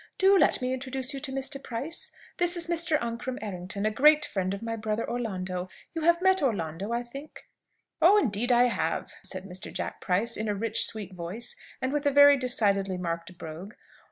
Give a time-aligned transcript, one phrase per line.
[0.17, 1.61] "Do let me introduce you to Mr.
[1.63, 2.11] Price.
[2.37, 2.97] This is Mr.
[2.99, 5.69] Ancram Errington, a great friend of my brother Orlando.
[5.93, 7.47] You have met Orlando, I think?"
[8.01, 9.71] "Oh, indeed, I have!" said Mr.
[9.71, 13.75] Jack Price, in a rich sweet voice, and with a very decidedly marked brogue.